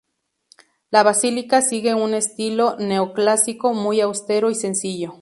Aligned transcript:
La 0.89 1.03
basílica 1.03 1.61
sigue 1.61 1.93
un 1.93 2.15
estilo 2.15 2.75
neoclásico 2.79 3.75
muy 3.75 4.01
austero 4.01 4.49
y 4.49 4.55
sencillo. 4.55 5.09